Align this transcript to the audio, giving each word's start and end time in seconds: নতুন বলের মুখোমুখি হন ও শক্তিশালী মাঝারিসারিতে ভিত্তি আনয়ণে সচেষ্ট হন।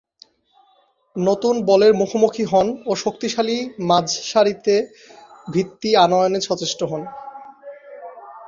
নতুন 1.15 1.55
বলের 1.65 1.93
মুখোমুখি 1.93 2.43
হন 2.43 2.67
ও 2.85 2.91
শক্তিশালী 2.95 3.57
মাঝারিসারিতে 3.89 4.75
ভিত্তি 5.47 5.89
আনয়ণে 5.95 6.39
সচেষ্ট 6.41 6.79
হন। 6.83 7.01